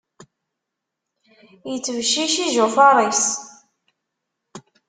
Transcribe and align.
Ittbeccic 1.73 2.35
ijufaṛ-is. 2.45 3.23